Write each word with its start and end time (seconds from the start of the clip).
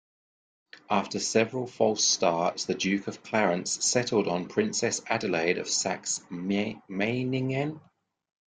After 0.89 1.19
several 1.19 1.67
false 1.67 2.03
starts, 2.03 2.65
the 2.65 2.73
Duke 2.73 3.05
of 3.07 3.21
Clarence 3.21 3.85
settled 3.85 4.27
on 4.27 4.47
Princess 4.47 4.99
Adelaide 5.05 5.59
of 5.59 5.69
Saxe-Meiningen. 5.69 7.79